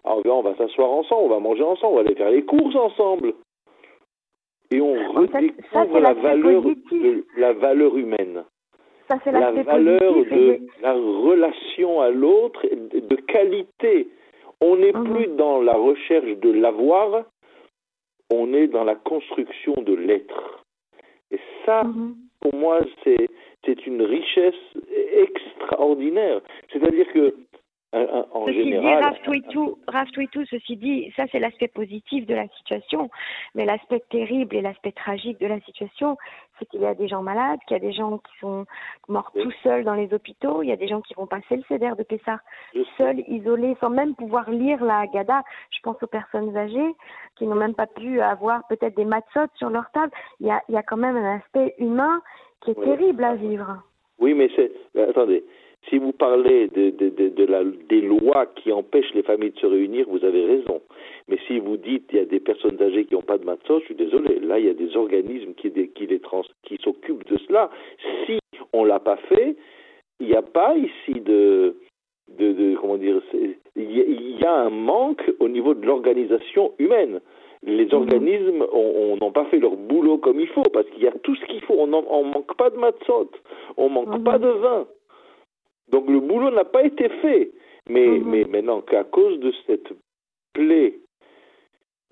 Alors, 0.05 0.39
on 0.39 0.43
va 0.43 0.57
s'asseoir 0.57 0.91
ensemble, 0.91 1.25
on 1.25 1.29
va 1.29 1.39
manger 1.39 1.63
ensemble, 1.63 1.93
on 1.93 1.97
va 1.97 2.01
aller 2.01 2.15
faire 2.15 2.31
les 2.31 2.45
courses 2.45 2.77
ensemble. 2.77 3.35
Et 4.71 4.81
on 4.81 4.95
redécouvre 5.13 6.01
la 6.01 6.13
valeur, 6.13 6.63
de, 6.63 7.25
la 7.37 7.53
valeur 7.53 7.97
humaine 7.97 8.45
la 9.09 9.51
valeur 9.63 10.15
de 10.15 10.61
la 10.83 10.93
relation 10.93 12.01
à 12.01 12.11
l'autre, 12.11 12.67
de 12.67 13.17
qualité. 13.17 14.09
On 14.61 14.77
n'est 14.77 14.93
mhm. 14.93 15.15
plus 15.15 15.27
dans 15.37 15.63
la 15.63 15.75
recherche 15.75 16.37
de 16.39 16.51
l'avoir, 16.51 17.25
on 18.31 18.53
est 18.53 18.67
dans 18.67 18.85
la 18.85 18.97
construction 18.97 19.75
de 19.83 19.95
l'être. 19.95 20.65
Et 21.31 21.39
ça, 21.65 21.85
mhm. 21.85 22.15
pour 22.41 22.55
moi, 22.55 22.81
c'est 23.05 23.29
c'est 23.65 23.87
une 23.87 24.03
richesse 24.03 24.55
extraordinaire. 25.13 26.41
C'est-à-dire 26.73 27.07
que 27.13 27.35
en 27.93 28.47
ceci 28.47 28.65
général. 28.65 29.15
Dit, 29.25 29.59
Raf 29.89 30.11
Twitou, 30.13 30.45
ceci 30.47 30.77
dit, 30.77 31.13
ça 31.17 31.25
c'est 31.33 31.39
l'aspect 31.39 31.69
positif 31.69 32.27
de 32.27 32.35
la 32.35 32.49
situation, 32.49 33.11
mais 33.55 33.65
l'aspect 33.65 34.03
terrible 34.11 34.57
et 34.57 34.61
l'aspect 34.61 34.93
tragique 34.93 35.41
de 35.41 35.47
la 35.47 35.61
situation, 35.61 36.17
c'est 36.59 36.67
qu'il 36.67 36.81
y 36.81 36.87
a 36.87 36.95
des 36.95 37.09
gens 37.09 37.23
malades, 37.23 37.61
qu'il 37.67 37.77
y 37.77 37.81
a 37.81 37.83
des 37.83 37.93
gens 37.93 38.19
qui 38.19 38.39
sont 38.41 38.67
morts 39.09 39.33
tout 39.33 39.53
seuls 39.63 39.85
dans 39.85 39.95
les 39.95 40.13
hôpitaux, 40.13 40.63
il 40.63 40.69
y 40.69 40.73
a 40.73 40.77
des 40.77 40.89
gens 40.89 41.01
qui 41.01 41.15
vont 41.15 41.27
passer 41.27 41.57
le 41.57 41.63
CEDER 41.69 41.93
de 41.97 42.03
Pessar 42.03 42.41
seuls, 42.97 43.21
isolés, 43.29 43.77
sans 43.81 43.91
même 43.91 44.15
pouvoir 44.15 44.51
lire 44.51 44.83
la 44.85 45.01
Haggadah. 45.01 45.43
Je 45.71 45.79
pense 45.83 46.03
aux 46.03 46.07
personnes 46.07 46.57
âgées 46.57 46.95
qui 47.37 47.47
n'ont 47.47 47.55
même 47.55 47.75
pas 47.75 47.87
pu 47.87 48.21
avoir 48.21 48.67
peut-être 48.69 48.97
des 48.97 49.05
matzot 49.05 49.49
sur 49.55 49.71
leur 49.71 49.91
table. 49.93 50.13
Il 50.41 50.47
y 50.47 50.51
a, 50.51 50.61
il 50.69 50.75
y 50.75 50.79
a 50.79 50.83
quand 50.83 50.97
même 50.97 51.17
un 51.17 51.37
aspect 51.37 51.75
humain 51.79 52.21
qui 52.61 52.73
est 52.73 52.83
terrible 52.83 53.25
à 53.25 53.35
vivre. 53.35 53.83
Oui, 54.19 54.35
mais 54.35 54.51
c'est. 54.57 54.73
Attendez, 55.01 55.45
si 55.89 55.99
vous 55.99 56.13
parlez 56.13 56.69
de, 56.69 56.91
de, 56.91 57.09
de, 57.09 57.29
de 57.29 57.45
la, 57.45 57.65
des 57.65 58.01
lois 58.01 58.47
qui 58.57 58.73
empêchent 58.73 59.15
les 59.15 59.23
familles 59.23 59.53
de 59.53 59.59
se 59.59 59.67
réunir, 59.67 60.07
vous 60.09 60.25
avez 60.25 60.45
raison. 60.45 60.81
Mais 61.29 61.39
si 61.47 61.59
vous 61.59 61.77
dites 61.77 62.07
qu'il 62.09 62.19
y 62.19 62.23
a 62.23 62.27
des 62.27 62.41
personnes 62.41 62.81
âgées 62.83 63.05
qui 63.05 63.15
n'ont 63.15 63.23
pas 63.23 63.39
de 63.39 63.45
matzot, 63.45 63.81
je 63.81 63.85
suis 63.87 63.95
désolé. 63.95 64.39
Là, 64.41 64.59
il 64.59 64.67
y 64.67 64.71
a 64.71 64.75
des 64.75 64.97
organismes 64.97 65.55
qui, 65.55 65.71
qui, 65.95 66.07
les 66.07 66.21
trans, 66.21 66.43
qui 66.65 66.77
s'occupent 66.83 67.27
de 67.31 67.39
cela. 67.47 67.71
Si 68.27 68.39
on 68.73 68.85
l'a 68.85 68.99
pas 69.01 69.17
fait, 69.17 69.57
il 70.21 70.27
n'y 70.29 70.35
a 70.35 70.43
pas 70.43 70.75
ici 70.77 71.21
de, 71.21 71.77
de, 72.39 72.53
de 72.53 72.77
comment 72.77 72.97
dire, 72.99 73.21
il 73.77 74.39
y, 74.41 74.45
a 74.45 74.53
un 74.55 74.71
manque 74.71 75.23
au 75.41 75.49
niveau 75.49 75.75
de 75.75 75.87
l'organisation 75.87 76.73
humaine. 76.79 77.21
les 77.65 77.87
Mhm. 77.87 77.95
organismes 77.95 78.65
n'ont 79.21 79.33
pas 79.33 79.45
fait 79.47 79.59
leur 79.59 79.77
boulot 79.77 80.19
comme 80.19 80.39
il 80.41 80.47
faut, 80.49 80.63
parce 80.73 80.87
qu'il 80.91 81.03
y 81.03 81.09
a 81.09 81.13
tout 81.23 81.35
ce 81.37 81.45
qu'il 81.47 81.61
faut. 81.63 81.75
On 81.79 81.87
ne 81.87 82.33
manque 82.33 82.57
pas 82.57 82.71
de 82.71 82.77
matzot, 82.77 83.31
on 83.77 83.89
manque 83.89 84.19
Mhm. 84.19 84.25
pas 84.25 84.39
de 84.39 84.49
vin. 84.49 84.87
Donc 85.91 86.09
le 86.09 86.21
boulot 86.21 86.51
n'a 86.51 86.65
pas 86.65 86.85
été 86.85 87.09
fait. 87.09 87.51
Mais, 87.89 88.07
Mhm. 88.07 88.29
mais 88.31 88.45
maintenant 88.45 88.81
qu'à 88.83 89.05
cause 89.05 89.39
de 89.41 89.53
cette 89.67 89.89
plaie, 90.53 90.99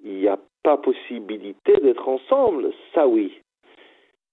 il 0.02 0.14
n'y 0.14 0.28
a 0.28 0.38
pas 0.62 0.76
possibilité 0.78 1.76
d'être 1.82 2.08
ensemble, 2.08 2.72
ça 2.94 3.06
oui. 3.06 3.32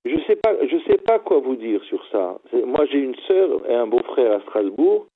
Je 0.05 0.17
sais 0.27 0.35
pas, 0.35 0.53
je 0.65 0.77
sais 0.87 0.97
pas 0.97 1.19
quoi 1.19 1.39
vous 1.39 1.55
dire 1.55 1.81
sur 1.85 2.05
ça. 2.07 2.37
Moi, 2.65 2.85
j'ai 2.91 2.99
une 2.99 3.15
sœur 3.27 3.69
et 3.69 3.73
un 3.73 3.87
beau-frère 3.87 4.33
à 4.33 4.41
Strasbourg 4.41 5.07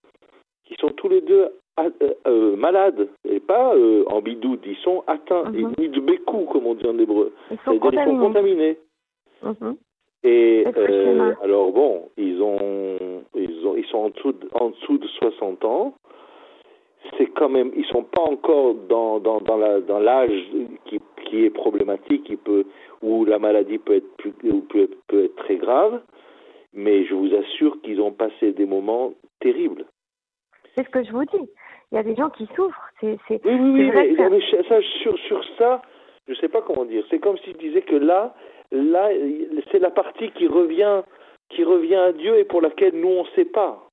qui 0.65 0.75
sont 0.75 0.89
tous 0.91 1.10
les 1.10 1.22
deux 1.22 1.50
euh, 1.79 1.89
euh, 2.25 2.55
malades 2.55 3.07
et 3.29 3.39
pas 3.39 3.75
euh, 3.75 4.03
en 4.07 4.22
bidoute. 4.22 4.62
Ils 4.65 4.77
sont 4.77 5.03
atteints, 5.07 5.43
Mhm. 5.51 5.74
ils 5.77 5.91
de 5.91 6.00
bécou, 6.00 6.46
comme 6.51 6.65
on 6.67 6.74
dit 6.74 6.88
en 6.88 6.98
hébreu. 6.98 7.34
Ils 7.51 7.57
sont 7.65 7.79
C'est-à-dire 7.79 8.01
ils 8.01 8.05
sont 8.07 8.17
contaminés. 8.17 8.77
Mhm. 9.43 9.77
Et 10.24 10.65
euh, 10.75 11.34
alors 11.43 11.72
bon, 11.72 12.10
ils 12.17 12.41
ont, 12.41 12.57
sont 13.98 14.06
en 14.06 14.10
dessous 14.10 14.32
de, 14.34 14.48
en 14.54 14.70
dessous 14.70 14.98
de 14.98 15.08
60 15.08 15.66
ans. 15.66 15.94
C'est 17.18 17.27
quand 17.27 17.50
même, 17.50 17.72
ils 17.75 17.86
sont 17.86 18.04
pas 18.04 18.24
encore 18.24 18.74
dans 18.89 19.20
dans 19.20 19.39
dans 19.39 20.00
l'âge 20.00 20.44
qui 20.86 21.00
qui 21.25 21.46
est 21.46 21.50
problématique, 21.50 22.24
qui 22.25 22.36
peut 22.36 22.66
où 23.01 23.24
la 23.25 23.39
maladie 23.39 23.77
peut 23.77 23.96
être 23.96 24.16
plus 24.18 24.32
peut, 24.34 24.89
peut 25.08 25.25
être 25.25 25.36
très 25.38 25.56
grave. 25.58 26.01
Mais 26.74 27.06
je 27.06 27.13
vous 27.13 27.34
assure 27.34 27.80
qu'ils 27.82 28.01
ont 28.01 28.12
passé 28.12 28.51
des 28.51 28.66
moments 28.66 29.13
terribles. 29.39 29.86
C'est 30.75 30.84
ce 30.86 30.89
que 30.89 31.04
je 31.04 31.12
vous 31.12 31.24
dis. 31.25 31.50
Il 31.92 31.96
y 31.96 31.98
a 31.98 32.04
des 32.04 32.16
gens 32.16 32.30
qui 32.30 32.46
souffrent. 32.56 32.89
C'est. 33.00 33.18
Oui, 33.30 33.39
oui, 33.46 33.89
mais, 33.94 34.13
que- 34.13 34.30
mais 34.30 34.63
ça, 34.68 34.82
sur, 35.01 35.18
sur 35.20 35.42
ça, 35.58 35.82
je 36.27 36.34
sais 36.36 36.50
pas 36.50 36.62
comment 36.62 36.86
dire. 36.86 37.06
C'est 37.10 37.20
comme 37.20 37.38
si 37.38 37.51
je 37.51 37.58
disais 37.58 37.82
que 37.82 37.96
là, 37.96 38.36
là, 38.72 39.10
c'est 39.72 39.80
la 39.80 39.92
partie 39.92 40.30
qui 40.32 40.48
revient, 40.48 41.01
qui 41.50 41.63
revient 41.63 41.96
à 41.96 42.12
Dieu 42.12 42.38
et 42.38 42.44
pour 42.44 42.62
laquelle 42.62 42.94
nous 43.00 43.08
on 43.10 43.24
ne 43.24 43.30
sait 43.36 43.46
pas. 43.46 43.87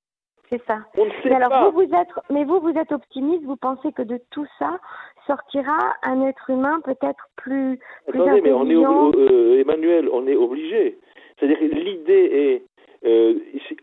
C'est 0.51 0.63
ça. 0.67 0.79
On 0.97 1.05
ne 1.07 1.11
sait 1.11 1.29
Mais 1.31 1.35
alors 1.37 1.49
pas. 1.51 1.71
vous, 1.71 1.81
vous 1.87 1.95
êtes, 1.95 2.09
mais 2.31 2.45
vous, 2.45 2.61
vous 2.61 2.77
êtes 2.79 2.93
optimiste. 2.93 3.45
Vous 3.45 3.57
pensez 3.57 3.93
que 3.93 4.03
de 4.03 4.19
tout 4.31 4.47
ça 4.59 4.79
sortira 5.27 5.79
un 6.03 6.23
être 6.27 6.51
humain 6.51 6.81
peut-être 6.85 7.29
plus, 7.37 7.79
plus 8.09 8.21
Attendez, 8.21 8.41
mais 8.43 8.53
on 8.53 8.69
est 8.69 8.75
obli- 8.75 9.17
euh, 9.19 9.61
Emmanuel, 9.61 10.09
on 10.13 10.27
est 10.27 10.37
obligé. 10.37 10.99
C'est-à-dire 11.39 11.59
que 11.59 11.65
l'idée 11.65 12.63
est, 13.03 13.07
euh, 13.09 13.35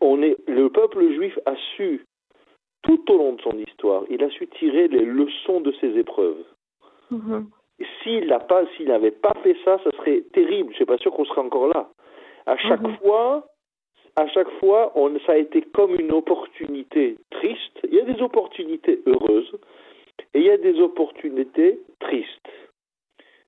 on 0.01 0.21
est, 0.21 0.37
le 0.47 0.69
peuple 0.69 1.03
juif 1.13 1.37
a 1.45 1.55
su 1.75 2.05
tout 2.83 3.11
au 3.11 3.17
long 3.17 3.33
de 3.33 3.41
son 3.41 3.57
histoire, 3.57 4.03
il 4.09 4.23
a 4.23 4.29
su 4.29 4.47
tirer 4.47 4.87
les 4.87 5.05
leçons 5.05 5.61
de 5.61 5.71
ses 5.81 5.97
épreuves. 5.97 6.43
Mhm. 7.11 7.47
Et 7.79 7.85
S'il 8.03 8.27
n'a 8.27 8.39
pas, 8.39 8.63
s'il 8.75 8.87
n'avait 8.87 9.11
pas 9.11 9.33
fait 9.43 9.55
ça, 9.65 9.77
ça 9.83 9.91
serait 9.97 10.21
terrible. 10.33 10.69
Je 10.71 10.75
suis 10.77 10.85
pas 10.85 10.97
sûr 10.97 11.11
qu'on 11.11 11.25
serait 11.25 11.41
encore 11.41 11.67
là. 11.67 11.89
À 12.45 12.57
chaque 12.57 12.81
Mhm. 12.81 12.95
fois, 12.97 13.45
à 14.15 14.27
chaque 14.27 14.49
fois, 14.59 14.91
on, 14.95 15.17
ça 15.25 15.33
a 15.33 15.37
été 15.37 15.61
comme 15.61 15.95
une 15.99 16.11
opportunité 16.11 17.17
triste. 17.31 17.79
Il 17.83 17.95
y 17.95 17.99
a 17.99 18.03
des 18.03 18.21
opportunités 18.21 19.01
heureuses 19.05 19.51
et 20.33 20.39
il 20.39 20.45
y 20.45 20.51
a 20.51 20.57
des 20.57 20.79
opportunités 20.79 21.79
tristes. 21.99 22.49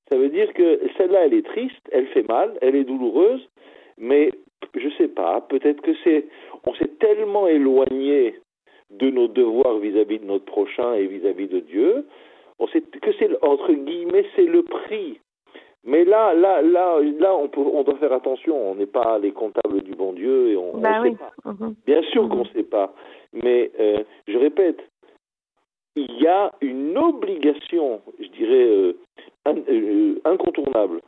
Ça 0.09 0.17
veut 0.17 0.29
dire 0.29 0.51
que 0.53 0.79
celle-là, 0.97 1.25
elle 1.25 1.33
est 1.33 1.45
triste, 1.45 1.89
elle 1.91 2.07
fait 2.07 2.27
mal, 2.27 2.57
elle 2.61 2.75
est 2.75 2.83
douloureuse, 2.83 3.47
mais 3.97 4.31
je 4.75 4.89
sais 4.97 5.07
pas. 5.07 5.41
Peut-être 5.41 5.81
que 5.81 5.93
c'est, 6.03 6.25
on 6.65 6.73
s'est 6.75 6.91
tellement 6.99 7.47
éloigné 7.47 8.39
de 8.91 9.09
nos 9.09 9.27
devoirs 9.27 9.79
vis-à-vis 9.79 10.19
de 10.19 10.25
notre 10.25 10.45
prochain 10.45 10.93
et 10.93 11.07
vis-à-vis 11.07 11.47
de 11.47 11.59
Dieu 11.59 12.05
on 12.59 12.67
sait 12.67 12.81
que 12.81 13.11
c'est 13.19 13.29
entre 13.43 13.73
guillemets 13.73 14.25
c'est 14.35 14.45
le 14.45 14.63
prix. 14.63 15.19
Mais 15.85 16.05
là, 16.05 16.33
là, 16.33 16.61
là, 16.61 16.99
là, 17.01 17.35
on 17.35 17.49
peut, 17.49 17.59
on 17.61 17.83
doit 17.83 17.97
faire 17.97 18.13
attention. 18.13 18.71
On 18.71 18.75
n'est 18.75 18.85
pas 18.85 19.19
les 19.19 19.31
comptables 19.31 19.81
du 19.81 19.91
bon 19.95 20.13
Dieu 20.13 20.49
et 20.51 20.57
on, 20.57 20.77
Bah 20.77 21.01
oui. 21.01 21.11
sait 21.11 21.17
pas. 21.17 21.51
Mhm. 21.51 21.75
Bien 21.85 22.01
sûr 22.03 22.29
qu'on 22.29 22.35
Mhm. 22.37 22.43
ne 22.43 22.53
sait 22.53 22.63
pas. 22.63 22.93
Mais 23.33 23.71
euh, 23.79 24.03
je 24.27 24.37
répète, 24.37 24.79
il 25.95 26.21
y 26.21 26.27
a 26.27 26.51
une 26.61 26.97
obligation, 26.97 28.01
je 28.19 28.27
dirais 28.29 28.63
euh, 28.65 28.93
in- 29.45 29.57
euh, 29.69 30.21
incontournable, 30.25 31.01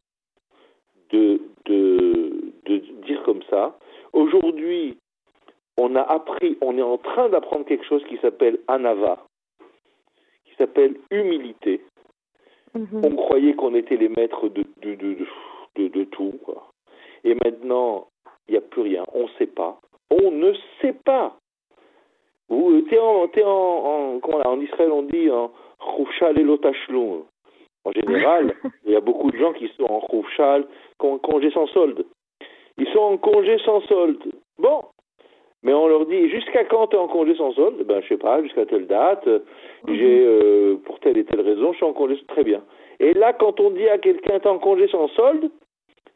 de, 1.11 1.39
de, 1.65 2.51
de 2.65 2.77
dire 3.05 3.23
comme 3.23 3.43
ça. 3.49 3.77
Aujourd'hui, 4.11 4.97
on 5.77 5.95
a 5.95 6.01
appris, 6.01 6.57
on 6.61 6.77
est 6.77 6.81
en 6.81 6.97
train 6.97 7.29
d'apprendre 7.29 7.65
quelque 7.65 7.85
chose 7.85 8.03
qui 8.09 8.17
s'appelle 8.17 8.59
anava, 8.67 9.25
qui 10.45 10.53
s'appelle 10.57 10.95
humilité. 11.11 11.81
Mhm. 12.73 13.01
On 13.05 13.15
croyait 13.15 13.53
qu'on 13.53 13.73
était 13.73 13.95
les 13.95 14.09
maîtres 14.09 14.49
de, 14.49 14.64
de, 14.85 14.95
de, 14.95 15.13
de, 15.13 15.25
de- 15.75 15.87
de 15.87 16.03
tout. 16.05 16.33
quoi. 16.43 16.67
Et 17.23 17.35
maintenant, 17.43 18.07
il 18.47 18.51
n'y 18.51 18.57
a 18.57 18.61
plus 18.61 18.81
rien. 18.83 19.03
On 19.13 19.23
ne 19.23 19.29
sait 19.39 19.47
pas. 19.47 19.79
On 20.11 20.31
ne 20.31 20.53
sait 20.81 20.93
pas. 21.05 21.35
Vous, 22.49 22.81
t'es 22.81 22.99
en, 22.99 23.27
t'es 23.29 23.43
en, 23.43 23.49
en, 23.49 24.19
comment 24.19 24.37
là, 24.37 24.49
en 24.49 24.61
Israël, 24.61 24.91
on 24.91 25.01
dit 25.03 25.29
en 25.31 25.51
choufchal 25.97 26.39
et. 26.39 26.45
En 27.87 27.91
général, 27.91 28.53
il 28.85 28.91
y 28.91 28.95
a 28.95 28.99
beaucoup 29.01 29.31
de 29.31 29.37
gens 29.37 29.53
qui 29.53 29.67
sont 29.77 29.85
en 29.89 30.01
choufchal, 30.09 30.65
con- 30.97 31.17
congé 31.19 31.49
sans 31.51 31.67
solde. 31.67 32.05
Ils 32.77 32.87
sont 32.89 32.99
en 32.99 33.17
congé 33.17 33.57
sans 33.59 33.81
solde. 33.87 34.23
Bon. 34.59 34.83
Mais 35.63 35.73
on 35.73 35.87
leur 35.87 36.05
dit, 36.05 36.29
jusqu'à 36.29 36.63
quand 36.65 36.87
tu 36.87 36.95
es 36.95 36.99
en 36.99 37.07
congé 37.07 37.33
sans 37.35 37.51
solde? 37.53 37.81
Ben, 37.83 37.99
je 38.03 38.09
sais 38.09 38.17
pas, 38.17 38.41
jusqu'à 38.43 38.65
telle 38.67 38.85
date. 38.85 39.27
J'ai, 39.87 40.23
euh, 40.23 40.75
pour 40.85 40.99
telle 40.99 41.17
et 41.17 41.25
telle 41.25 41.41
raison, 41.41 41.71
je 41.71 41.77
suis 41.77 41.85
en 41.85 41.93
congé. 41.93 42.15
Très 42.27 42.43
bien. 42.43 42.61
Et 42.99 43.13
là, 43.13 43.33
quand 43.33 43.59
on 43.59 43.71
dit 43.71 43.87
à 43.89 43.97
quelqu'un, 43.97 44.39
t'es 44.39 44.47
en 44.49 44.59
congé 44.59 44.87
sans 44.87 45.07
solde, 45.09 45.49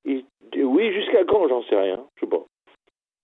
il 0.05 0.23
dit, 0.53 0.63
oui, 0.63 0.91
jusqu'à 0.93 1.23
quand 1.25 1.47
J'en 1.47 1.63
sais 1.63 1.75
rien. 1.79 1.99
Je 2.15 2.21
sais 2.21 2.27
pas. 2.29 2.41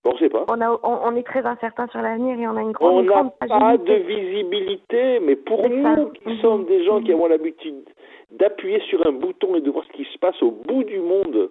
On 0.08 0.14
ne 0.14 0.18
sait 0.20 0.30
pas. 0.30 0.46
On, 0.50 0.62
a, 0.62 0.70
on, 0.70 0.80
on 0.84 1.16
est 1.16 1.24
très 1.26 1.44
incertain 1.46 1.88
sur 1.88 2.00
l'avenir 2.00 2.40
et 2.40 2.48
on 2.48 2.56
a 2.58 2.62
une 2.62 2.74
grande, 2.74 2.94
On 2.94 3.00
une 3.00 3.06
n'a 3.08 3.12
grande 3.14 3.32
pas 3.40 3.48
fragilité. 3.48 4.00
de 4.00 4.04
visibilité, 4.06 5.20
mais 5.20 5.36
pour 5.36 5.62
ça. 5.64 5.68
nous 5.70 6.10
qui 6.12 6.30
Mhm. 6.30 6.38
sommes 6.42 6.66
des 6.66 6.84
gens 6.86 7.00
qui 7.02 7.10
Mhm. 7.10 7.16
avons 7.16 7.28
l'habitude 7.28 7.84
d'appuyer 8.32 8.80
sur 8.82 9.06
un 9.08 9.12
bouton 9.14 9.56
et 9.56 9.62
de 9.62 9.72
voir 9.72 9.84
ce 9.86 9.92
qui 9.94 10.04
se 10.06 10.18
passe 10.20 10.42
au 10.44 10.52
bout 10.52 10.84
du 10.84 11.00
monde 11.00 11.50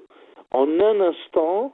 en 0.52 0.68
un 0.80 1.00
instant, 1.00 1.72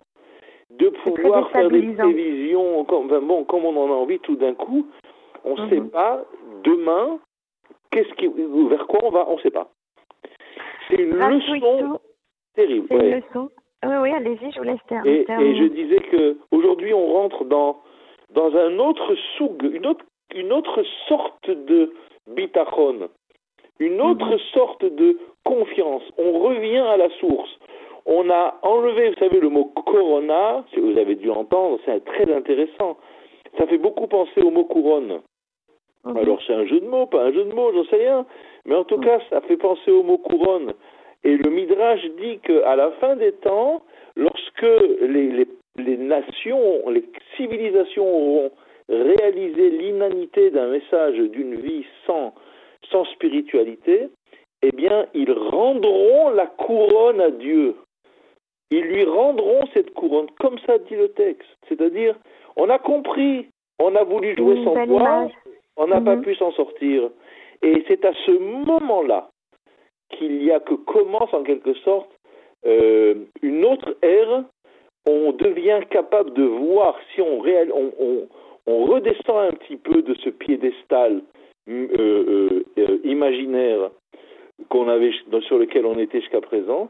de 0.71 0.89
pouvoir 0.89 1.51
faire 1.51 1.69
des 1.69 1.83
prévisions 1.95 2.81
enfin 2.81 3.21
bon, 3.21 3.45
comme 3.45 3.65
on 3.67 3.77
en 3.77 3.89
a 3.91 3.95
envie 3.97 4.21
tout 4.21 4.37
d'un 4.37 4.55
coup, 4.55 4.87
on 5.45 5.57
ne 5.57 5.63
Mhm. 5.63 5.69
sait 5.71 5.91
pas 5.91 6.25
demain 6.65 7.19
qu'est-ce 7.91 8.13
qui, 8.15 8.27
vers 8.69 8.87
quoi 8.87 9.01
on 9.03 9.11
va, 9.11 9.27
on 9.29 9.37
ne 9.37 9.41
sait 9.41 9.51
pas. 9.51 9.69
C'est 10.91 11.03
une 11.03 11.11
leçon 11.17 12.01
terrible. 12.55 12.87
C'est 12.89 12.97
ouais. 12.97 13.09
une 13.11 13.17
leçon. 13.17 13.51
Oui, 13.87 13.97
oui, 14.03 14.11
allez-y, 14.11 14.53
je 14.53 14.59
vous 14.59 14.65
laisse 14.65 14.79
Et, 15.05 15.25
terminer. 15.25 15.51
et 15.51 15.57
je 15.57 15.65
disais 15.65 16.01
que 16.01 16.37
aujourd'hui 16.51 16.93
on 16.93 17.07
rentre 17.07 17.45
dans 17.45 17.79
dans 18.35 18.55
un 18.55 18.79
autre 18.79 19.15
soug, 19.37 19.63
une 19.73 19.87
autre 19.87 20.05
une 20.35 20.53
autre 20.53 20.83
sorte 21.09 21.51
de 21.51 21.93
bitachon, 22.29 23.09
une 23.81 24.01
autre 24.01 24.31
Mhm. 24.33 24.39
sorte 24.55 24.85
de 24.85 25.19
confiance. 25.45 26.03
On 26.19 26.39
revient 26.41 26.77
à 26.79 26.97
la 26.97 27.09
source. 27.19 27.51
On 28.07 28.31
a 28.31 28.59
enlevé, 28.63 29.11
vous 29.11 29.17
savez, 29.19 29.41
le 29.41 29.49
mot 29.49 29.65
corona, 29.67 30.65
si 30.73 30.81
vous 30.81 30.97
avez 30.99 31.15
dû 31.17 31.27
l'entendre, 31.27 31.79
c'est 31.85 32.05
très 32.05 32.33
intéressant. 32.33 32.97
Ça 33.59 33.67
fait 33.67 33.79
beaucoup 33.79 34.07
penser 34.07 34.41
au 34.43 34.51
mot 34.51 34.65
couronne. 34.65 35.21
Mhm. 36.05 36.17
Alors 36.17 36.39
c'est 36.47 36.55
un 36.55 36.65
jeu 36.67 36.81
de 36.81 36.87
mots, 36.87 37.07
pas 37.07 37.25
un 37.25 37.33
jeu 37.33 37.45
de 37.45 37.53
mots, 37.53 37.73
j'en 37.73 37.85
sais 37.85 37.97
rien. 37.97 38.25
Mais 38.71 38.77
en 38.77 38.85
tout 38.85 38.99
cas, 38.99 39.19
ça 39.31 39.41
fait 39.43 39.57
penser 39.57 39.91
au 39.91 40.05
mot 40.05 40.17
couronne. 40.19 40.73
Et 41.25 41.37
le 41.37 41.51
Midrash 41.51 42.05
dit 42.21 42.39
qu'à 42.39 42.77
la 42.77 42.93
fin 42.93 43.17
des 43.17 43.33
temps, 43.33 43.83
lorsque 44.17 44.63
les, 45.03 45.27
les, 45.33 45.49
les 45.77 45.97
nations, 45.97 46.89
les 46.89 47.05
civilisations 47.37 48.07
auront 48.07 48.53
réalisé 48.89 49.71
l'inanité 49.71 50.51
d'un 50.51 50.69
message 50.69 51.17
d'une 51.19 51.57
vie 51.57 51.85
sans, 52.07 52.33
sans 52.91 53.05
spiritualité, 53.07 54.09
eh 54.63 54.71
bien, 54.73 55.07
ils 55.15 55.33
rendront 55.33 56.31
la 56.31 56.47
couronne 56.47 57.21
à 57.21 57.31
Dieu. 57.31 57.75
Ils 58.71 58.83
lui 58.85 59.05
rendront 59.05 59.63
cette 59.75 59.93
couronne, 59.95 60.29
comme 60.39 60.59
ça 60.61 60.79
dit 60.79 60.95
le 60.95 61.09
texte. 61.09 61.49
C'est-à-dire, 61.69 62.15
on 62.57 62.71
a 62.71 62.79
compris, 62.79 63.49
on 63.81 63.97
a 63.97 64.05
voulu 64.05 64.37
jouer 64.37 64.63
sans 64.65 64.85
image. 64.85 65.33
on 65.77 65.87
n'a 65.89 66.01
pas 66.01 66.17
Mhm. 66.17 66.23
pu 66.23 66.35
s'en 66.37 66.53
sortir. 66.53 67.09
Et 67.63 67.85
c'est 67.89 68.05
à 68.05 68.13
ce 68.27 68.33
moment-là 68.33 69.31
qu'il 70.11 70.43
y 70.43 70.51
a 70.51 70.61
que 70.61 70.75
commence 70.75 71.33
en 71.33 71.43
quelque 71.43 71.75
sorte 71.75 72.11
euh, 72.67 73.15
une 73.43 73.65
autre 73.65 73.97
ère. 74.03 74.45
On 75.07 75.33
devient 75.33 75.81
capable 75.91 76.33
de 76.35 76.43
voir 76.43 76.97
si 77.15 77.21
on, 77.23 77.43
on, 78.67 78.85
redescend 78.85 79.39
un 79.39 79.53
petit 79.53 79.77
peu 79.77 80.03
de 80.03 80.15
ce 80.23 80.31
piédestal 80.31 81.23
euh, 81.69 82.65
euh, 82.79 82.99
imaginaire 83.05 83.91
qu'on 84.69 84.89
avait 84.89 85.13
sur 85.47 85.59
lequel 85.59 85.87
on 85.87 85.99
était 85.99 86.21
jusqu'à 86.21 86.41
présent. 86.41 86.89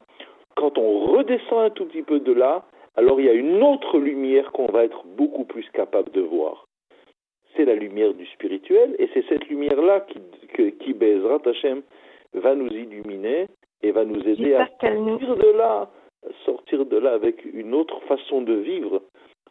Quand 0.56 0.76
on 0.76 1.06
redescend 1.06 1.60
un 1.60 1.70
tout 1.70 1.86
petit 1.86 2.02
peu 2.02 2.18
de 2.20 2.32
là, 2.32 2.64
alors 2.96 3.20
il 3.20 3.26
y 3.26 3.30
a 3.30 3.34
une 3.34 3.62
autre 3.62 3.98
lumière 3.98 4.50
qu'on 4.52 4.66
va 4.66 4.84
être 4.84 5.04
beaucoup 5.16 5.44
plus 5.44 5.68
capable 5.72 6.10
de 6.10 6.20
voir 6.20 6.66
c'est 7.56 7.64
la 7.64 7.74
lumière 7.74 8.14
du 8.14 8.26
spirituel, 8.26 8.94
et 8.98 9.08
c'est 9.12 9.24
cette 9.28 9.46
lumière-là 9.48 10.00
qui, 10.00 10.20
que- 10.54 10.70
qui 10.70 10.94
Hashem 11.48 11.82
va 12.34 12.54
nous 12.54 12.68
illuminer 12.68 13.46
et 13.82 13.90
va 13.92 14.04
nous 14.04 14.20
aider 14.28 14.54
à 14.54 14.66
sortir 14.66 15.36
de 15.36 15.50
là, 15.56 15.90
sortir 16.44 16.86
de 16.86 16.96
là 16.98 17.12
avec 17.12 17.44
une 17.44 17.74
autre 17.74 18.00
façon 18.02 18.42
de 18.42 18.54
vivre 18.54 19.02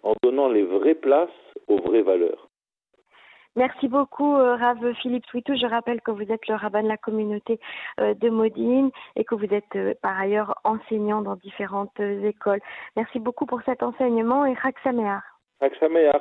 en 0.04 0.14
donnant 0.24 0.50
les 0.50 0.64
vraies 0.64 0.96
places 0.96 1.30
aux 1.68 1.78
vraies 1.78 2.04
valeurs. 2.04 2.48
Merci 3.56 3.88
beaucoup, 3.88 4.36
euh, 4.36 4.56
Rav 4.56 4.94
Philippe 5.02 5.26
Switou. 5.26 5.56
Je 5.56 5.66
rappelle 5.66 6.02
que 6.02 6.12
vous 6.12 6.32
êtes 6.32 6.48
le 6.48 6.56
rabbin 6.56 6.84
de 6.84 6.88
la 6.88 6.98
communauté 6.98 7.60
euh, 8.00 8.14
de 8.14 8.30
Modine 8.30 8.92
et 9.16 9.26
que 9.26 9.36
vous 9.36 9.52
êtes 9.54 9.76
euh, 9.76 9.94
par 10.02 10.18
ailleurs 10.20 10.56
enseignant 10.64 11.22
dans 11.22 11.36
différentes 11.36 12.00
écoles. 12.00 12.62
Merci 12.96 13.20
beaucoup 13.20 13.46
pour 13.48 13.62
cet 13.64 13.82
enseignement 13.84 14.46
et 14.46 14.56
Chag 14.62 14.76
Sameach. 14.84 15.24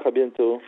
à 0.05 0.11
bientôt. 0.11 0.61